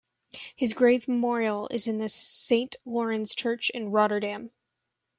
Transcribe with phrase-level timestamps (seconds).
[0.55, 4.49] His grave memorial is in the Saint Laurens Church in Rotterdam.